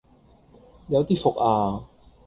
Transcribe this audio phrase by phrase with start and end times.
[0.87, 1.87] 有啲伏啊